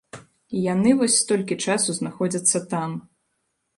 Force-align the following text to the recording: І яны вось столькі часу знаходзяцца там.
І 0.55 0.61
яны 0.73 0.93
вось 1.01 1.19
столькі 1.23 1.59
часу 1.67 1.97
знаходзяцца 1.99 2.57
там. 2.73 2.89